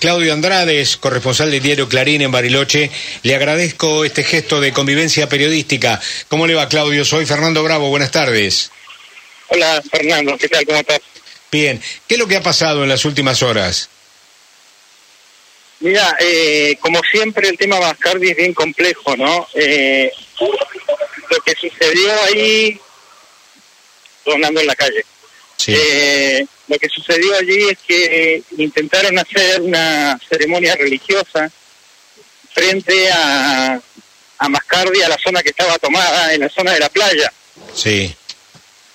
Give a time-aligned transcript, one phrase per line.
[0.00, 2.88] Claudio Andrades, corresponsal del diario Clarín en Bariloche,
[3.24, 6.00] le agradezco este gesto de convivencia periodística.
[6.28, 7.04] ¿Cómo le va, Claudio?
[7.04, 8.70] Soy Fernando Bravo, buenas tardes.
[9.48, 10.64] Hola, Fernando, ¿qué tal?
[10.66, 11.00] ¿Cómo estás?
[11.50, 13.90] Bien, ¿qué es lo que ha pasado en las últimas horas?
[15.80, 19.48] Mira, eh, como siempre el tema Mascardi es bien complejo, ¿no?
[19.54, 20.12] Eh,
[21.28, 22.80] lo que sucedió ahí,
[24.32, 25.04] andando en la calle.
[25.58, 25.74] Sí.
[25.76, 31.50] Eh, lo que sucedió allí es que intentaron hacer una ceremonia religiosa
[32.52, 33.80] frente a,
[34.38, 37.32] a Mascardi, a la zona que estaba tomada, en la zona de la playa.
[37.74, 38.14] Sí,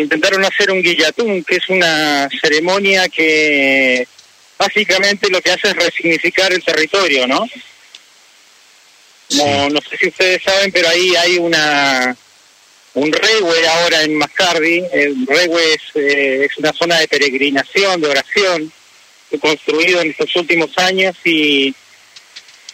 [0.00, 4.08] Intentaron hacer un guillatún, que es una ceremonia que
[4.56, 7.46] básicamente lo que hace es resignificar el territorio, ¿no?
[9.32, 12.16] No, no sé si ustedes saben, pero ahí hay una
[12.94, 14.82] un regue ahora en Mascardi.
[14.92, 18.72] El regue es, eh, es una zona de peregrinación, de oración,
[19.40, 21.72] construido en estos últimos años y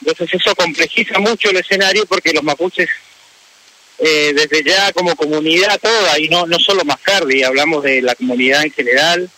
[0.00, 2.88] entonces eso complejiza mucho el escenario porque los mapuches
[3.98, 8.62] eh, desde ya como comunidad toda y no no solo Mascardi, hablamos de la comunidad
[8.62, 9.30] en general.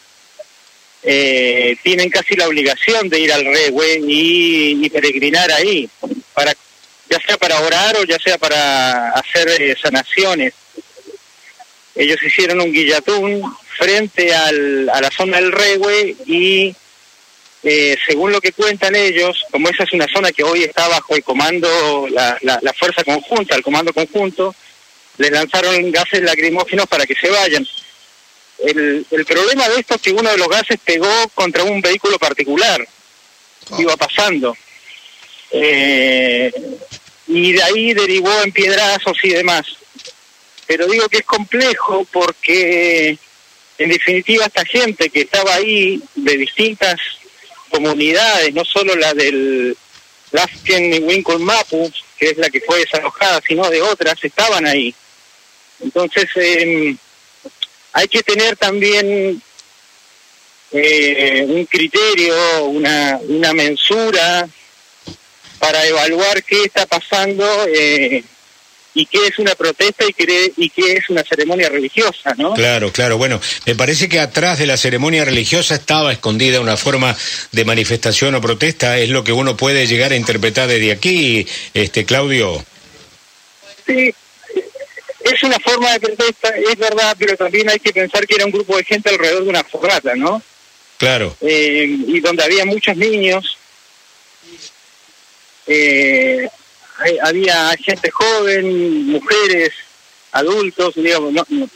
[1.03, 5.89] eh, tienen casi la obligación de ir al regue y, y peregrinar ahí
[6.35, 6.53] para
[7.11, 10.53] ya sea para orar o ya sea para hacer eh, sanaciones.
[11.99, 13.43] Ellos hicieron un guillatún
[13.77, 16.75] frente al, a la zona del Regue y
[17.65, 21.17] eh, según lo que cuentan ellos, como esa es una zona que hoy está bajo
[21.17, 24.55] el comando, la, la, la fuerza conjunta, el comando conjunto,
[25.17, 27.67] les lanzaron gases lacrimógenos para que se vayan.
[28.59, 32.17] El, el problema de esto es que uno de los gases pegó contra un vehículo
[32.17, 32.87] particular,
[33.77, 34.57] iba pasando.
[35.51, 36.53] Eh,
[37.27, 39.78] y de ahí derivó en piedrazos y demás.
[40.69, 43.19] Pero digo que es complejo porque,
[43.79, 47.01] en definitiva, esta gente que estaba ahí de distintas
[47.71, 49.75] comunidades, no solo la del
[50.31, 54.95] Lasken y Winkle Mapu, que es la que fue desalojada, sino de otras, estaban ahí.
[55.81, 56.95] Entonces, eh,
[57.95, 59.41] hay que tener también
[60.73, 64.47] eh, un criterio, una, una mensura
[65.59, 68.23] para evaluar qué está pasando eh,
[68.99, 72.55] y qué es una protesta y qué, y qué es una ceremonia religiosa, ¿no?
[72.55, 73.17] claro, claro.
[73.17, 77.17] Bueno, me parece que atrás de la ceremonia religiosa estaba escondida una forma
[77.53, 82.05] de manifestación o protesta, es lo que uno puede llegar a interpretar desde aquí, este
[82.05, 82.65] Claudio.
[83.87, 84.13] Sí,
[85.21, 88.51] es una forma de protesta, es verdad, pero también hay que pensar que era un
[88.51, 90.43] grupo de gente alrededor de una fogata, ¿no?
[90.97, 93.57] Claro, Eh, y donde había muchos niños,
[95.69, 96.49] eh,
[96.99, 99.71] hay- había gente joven, mujeres,
[100.33, 101.69] adultos, digamos, no, no.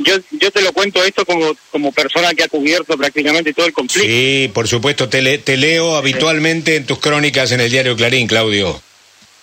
[0.00, 3.72] Yo, yo te lo cuento esto como, como persona que ha cubierto prácticamente todo el
[3.72, 4.08] conflicto.
[4.08, 8.28] sí, por supuesto, te, le- te leo habitualmente en tus crónicas en el diario Clarín,
[8.28, 8.80] Claudio.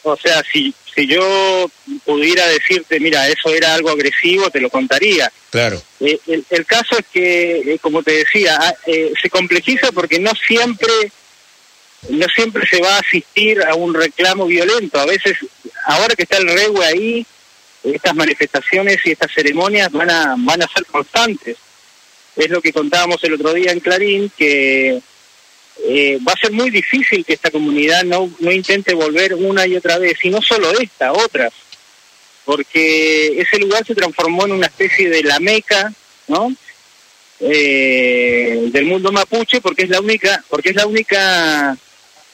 [0.03, 1.69] O sea, si, si yo
[2.05, 5.29] pudiera decirte, mira, eso era algo agresivo, te lo contaría.
[5.49, 9.91] Claro, Eh, el, el caso es que, eh, como te decía, ah, eh, se complejiza
[9.91, 10.93] porque no siempre,
[12.09, 14.99] no siempre se va a asistir a un reclamo violento.
[14.99, 15.37] A veces,
[15.85, 17.25] ahora que está el regue ahí,
[17.83, 21.57] estas manifestaciones y estas ceremonias van a, van a ser constantes.
[22.35, 25.01] Es lo que contábamos el otro día en Clarín, que
[25.83, 29.75] eh, va a ser muy difícil que esta comunidad no, no intente volver una y
[29.75, 31.53] otra vez, y no solo esta, otras
[32.45, 35.91] porque ese lugar se transformó en una especie de la meca,
[36.27, 36.53] ¿no?
[37.39, 41.75] Eh, del mundo mapuche, porque es la única, porque es la única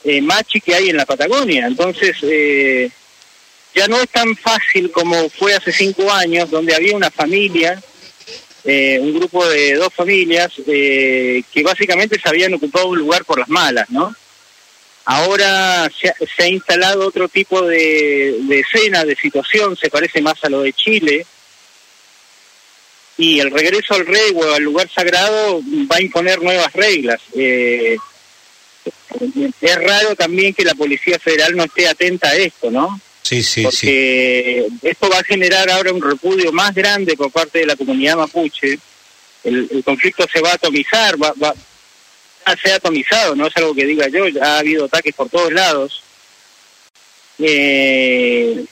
[0.03, 1.67] eh, machi que hay en la Patagonia.
[1.67, 2.89] Entonces, eh,
[3.73, 7.81] ya no es tan fácil como fue hace cinco años, donde había una familia,
[8.63, 13.39] eh, un grupo de dos familias, eh, que básicamente se habían ocupado un lugar por
[13.39, 14.15] las malas, ¿no?
[15.05, 20.21] Ahora se ha, se ha instalado otro tipo de, de escena, de situación, se parece
[20.21, 21.25] más a lo de Chile.
[23.17, 27.21] Y el regreso al rey o al lugar sagrado va a imponer nuevas reglas.
[27.35, 27.97] Eh,
[29.61, 32.99] es raro también que la Policía Federal no esté atenta a esto, ¿no?
[33.21, 33.63] sí, sí, sí.
[33.63, 38.17] Porque esto va a generar ahora un repudio más grande por parte de la comunidad
[38.17, 38.77] mapuche.
[39.43, 41.53] El, el conflicto se va a atomizar, va, va,
[42.61, 45.51] se ha atomizado, no es algo que diga yo, ya ha habido ataques por todos
[45.51, 46.03] lados.
[47.39, 48.65] Eh,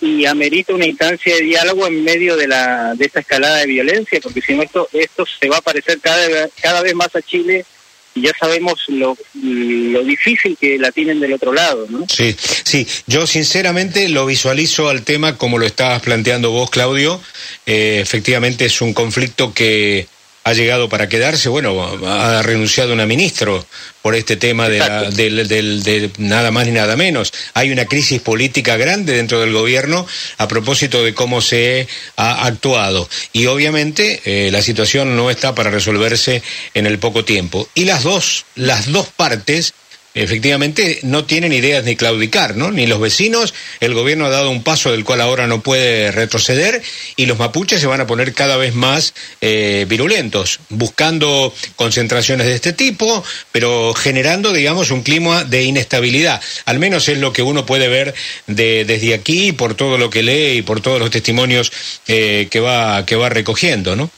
[0.00, 4.20] y amerita una instancia de diálogo en medio de la de esta escalada de violencia,
[4.22, 7.66] porque si no esto esto se va a parecer cada cada vez más a Chile
[8.14, 12.06] y ya sabemos lo, lo difícil que la tienen del otro lado, ¿no?
[12.08, 17.20] Sí, sí, yo sinceramente lo visualizo al tema como lo estabas planteando vos, Claudio.
[17.66, 20.06] Eh, efectivamente es un conflicto que
[20.44, 21.48] ha llegado para quedarse.
[21.48, 23.66] Bueno, ha renunciado una ministro
[24.02, 27.32] por este tema de, de, nada más ni nada menos.
[27.54, 30.06] Hay una crisis política grande dentro del gobierno
[30.36, 33.08] a propósito de cómo se ha actuado.
[33.32, 36.42] Y obviamente eh, la situación no está para resolverse
[36.74, 37.66] en el poco tiempo.
[37.74, 39.72] Y las dos, las dos partes
[40.14, 42.70] efectivamente no tienen ideas ni claudicar, ¿no?
[42.70, 46.82] Ni los vecinos, el gobierno ha dado un paso del cual ahora no puede retroceder
[47.16, 52.54] y los mapuches se van a poner cada vez más eh, virulentos, buscando concentraciones de
[52.54, 56.40] este tipo, pero generando, digamos, un clima de inestabilidad.
[56.64, 58.14] Al menos es lo que uno puede ver
[58.46, 61.72] de, desde aquí por todo lo que lee y por todos los testimonios
[62.06, 64.10] eh, que va que va recogiendo, ¿no?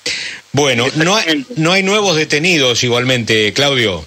[0.53, 4.07] Bueno, no hay, no hay nuevos detenidos igualmente, Claudio.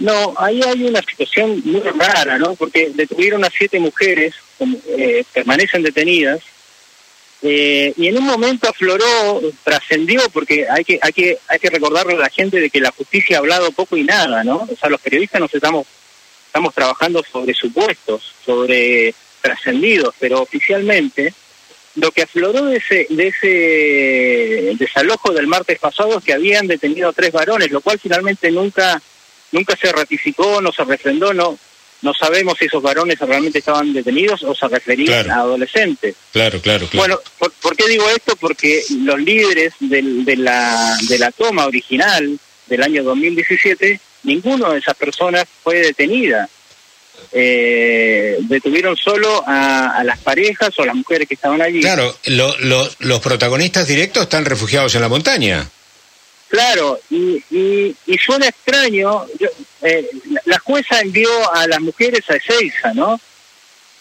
[0.00, 2.54] No, ahí hay una situación muy rara, ¿no?
[2.54, 4.34] Porque detuvieron a siete mujeres,
[4.96, 6.40] eh, permanecen detenidas,
[7.42, 12.14] eh, y en un momento afloró, trascendió, porque hay que, hay que, hay que recordarle
[12.14, 14.66] a la gente de que la justicia ha hablado poco y nada, ¿no?
[14.70, 15.86] O sea, los periodistas nos estamos,
[16.46, 21.34] estamos trabajando sobre supuestos, sobre trascendidos, pero oficialmente
[21.96, 27.08] lo que afloró de ese, de ese desalojo del martes pasado es que habían detenido
[27.08, 29.00] a tres varones, lo cual finalmente nunca
[29.52, 31.58] nunca se ratificó, no se refrendó, no
[32.02, 36.16] no sabemos si esos varones realmente estaban detenidos o se referían a adolescentes.
[36.32, 38.36] Claro, claro, Bueno, ¿por, qué digo esto?
[38.36, 44.78] Porque los líderes del, de, la, de la toma original del año 2017, ninguno de
[44.78, 46.48] esas personas fue detenida.
[47.32, 51.80] Eh, detuvieron solo a, las parejas o a las mujeres que estaban allí.
[51.80, 55.68] Claro, los protagonistas directos están refugiados en la montaña.
[56.50, 59.24] Claro, y, y, suena extraño,
[59.82, 60.10] eh,
[60.46, 63.20] la jueza envió a las mujeres a Ezeiza, ¿no?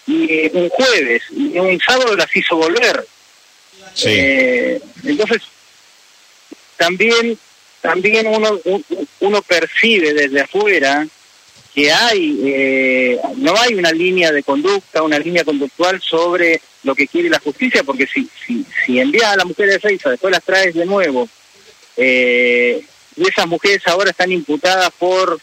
[0.08, 3.06] Y un jueves, y un sábado las hizo volver.
[3.94, 4.10] Sí.
[4.10, 5.44] Eh, entonces,
[6.76, 7.38] también,
[7.82, 8.60] también uno,
[9.20, 11.08] uno percibe desde afuera
[11.76, 17.08] que hay, eh, no hay una línea de conducta, una línea conductual sobre lo que
[17.08, 20.44] quiere la justicia, porque si, si, si envías a las mujeres a Ezeiza, después las
[20.44, 21.30] traes de nuevo
[22.02, 22.82] eh,
[23.18, 25.38] y esas mujeres ahora están imputadas por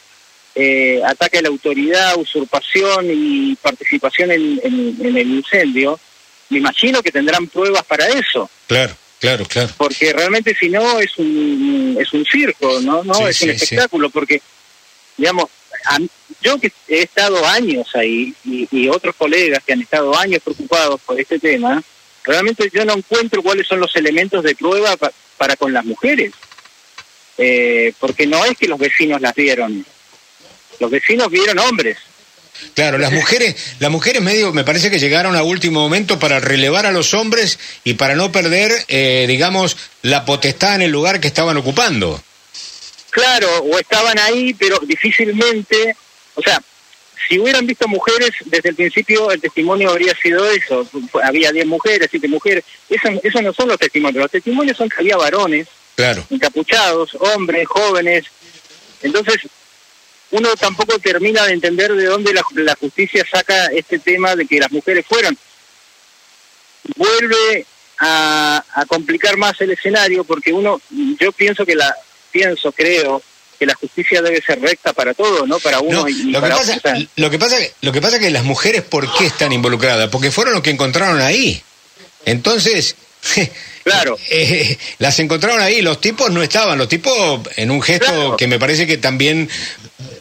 [0.55, 6.01] eh, ataque a la autoridad, usurpación y participación en, el incendio.
[6.49, 8.51] Me imagino que tendrán pruebas para eso.
[8.67, 8.97] Claro.
[9.19, 9.73] Claro, claro.
[9.79, 13.03] Porque realmente si no es un es un circo, ¿no?
[13.03, 14.43] No es un espectáculo porque
[15.17, 15.47] digamos,
[16.43, 21.19] yo que he estado años ahí y, otros colegas que han estado años preocupados por
[21.19, 21.83] este tema,
[22.25, 24.97] realmente yo no encuentro cuáles son los elementos de prueba
[25.39, 26.33] para con las mujeres.
[27.39, 29.85] Eh, porque no es que los vecinos las vieron,
[30.81, 31.99] los vecinos vieron hombres.
[32.75, 36.87] Claro, las mujeres, las mujeres medio, me parece que llegaron a último momento para relevar
[36.87, 41.29] a los hombres y para no perder, eh, digamos, la potestad en el lugar que
[41.29, 42.23] estaban ocupando.
[43.11, 45.97] Claro, o estaban ahí, pero difícilmente,
[46.35, 46.61] o sea,
[47.29, 50.87] si hubieran visto mujeres, desde el principio el testimonio habría sido eso,
[51.23, 54.97] había 10 mujeres, 7 mujeres, eso, eso no son los testimonios, los testimonios son que
[54.99, 56.25] había varones, claro.
[56.31, 58.27] encapuchados, hombres, jóvenes.
[59.03, 59.39] Entonces,
[60.31, 64.71] uno tampoco termina de entender de dónde la, justicia saca este tema de que las
[64.71, 65.37] mujeres fueron.
[66.97, 67.67] Vuelve
[67.99, 70.81] a, complicar más el escenario porque uno,
[71.19, 71.95] yo pienso que la,
[72.31, 73.23] pienso, creo,
[73.59, 75.59] que la justicia debe ser recta para todos, ¿no?
[75.61, 78.31] Para uno y, lo para que pasa, Lo que pasa, lo que pasa es que
[78.31, 80.11] las mujeres, ¿por qué están involucradas?
[80.11, 81.63] Porque fueron los que encontraron ahí.
[82.25, 82.97] Entonces,
[83.87, 84.19] Claro.
[84.31, 88.59] Eh, las encontraron ahí, los tipos no estaban, los tipos en un gesto que me
[88.59, 89.49] parece que también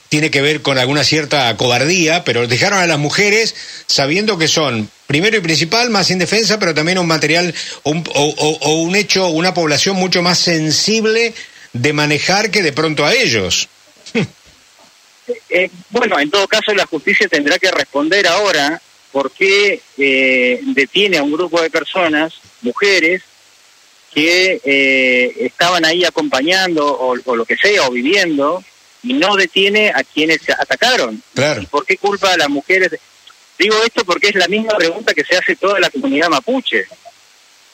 [0.08, 3.56] tiene que ver con alguna cierta cobardía, pero dejaron a las mujeres
[3.88, 9.30] sabiendo que son, primero y principal, más indefensa, pero también un material o, un hecho,
[9.30, 11.34] una población mucho más sensible
[11.74, 13.68] de manejar que de pronto a ellos.
[15.50, 18.80] Eh, bueno, en todo caso la justicia tendrá que responder ahora
[19.12, 23.24] por qué eh, detiene a un grupo de personas, mujeres,
[24.16, 28.64] que eh, estaban ahí acompañando o, lo que sea, o viviendo,
[29.04, 31.22] y no detiene a quienes atacaron.
[31.34, 31.62] Claro.
[31.62, 32.98] ¿Y por qué culpa a las mujeres?
[33.60, 36.86] Digo esto porque es la misma pregunta que se hace toda la comunidad mapuche.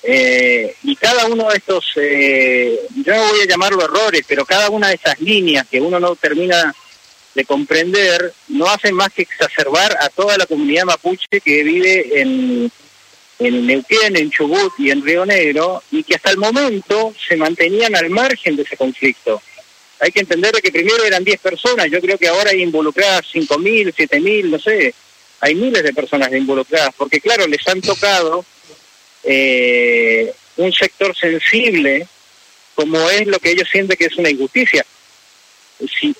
[0.01, 4.71] Eh, y cada uno de estos, eh, yo no voy a llamarlo errores, pero cada
[4.71, 6.73] una de esas líneas que uno no termina
[7.35, 12.71] de comprender, no hacen más que exacerbar a toda la comunidad mapuche que vive en,
[13.47, 17.95] en Neuquén, en Chubut y en Río Negro, y que hasta el momento se mantenían
[17.95, 19.41] al margen de ese conflicto.
[19.99, 23.93] Hay que entender que primero eran 10 personas, yo creo que ahora hay involucradas 5.000,
[23.93, 24.93] 7.000, no sé,
[25.39, 28.45] hay miles de personas involucradas, porque claro, les han tocado
[29.23, 32.07] eh, un sector sensible
[32.75, 34.85] como es lo que ellos sienten que es una injusticia.
[35.79, 36.15] Si,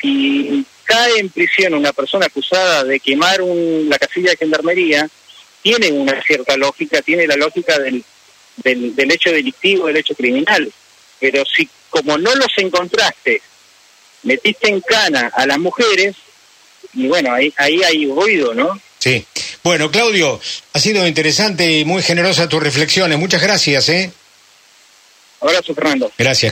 [0.00, 5.08] si, cae en prisión una persona acusada de quemar un, la casilla de gendarmería,
[5.62, 8.04] tiene una cierta lógica, tiene la lógica del,
[8.56, 10.72] del, del hecho delictivo, del hecho criminal.
[11.18, 13.42] Pero si como no los encontraste,
[14.22, 16.16] metiste en cana a las mujeres,
[16.94, 18.80] y bueno, ahí, ahí hay ruido, ¿no?
[18.98, 19.24] Sí.
[19.62, 20.40] Bueno, Claudio,
[20.72, 23.18] ha sido interesante y muy generosa tus reflexiones.
[23.18, 24.10] Muchas gracias, ¿eh?
[25.40, 26.12] Abrazo, Fernando.
[26.18, 26.48] Gracias.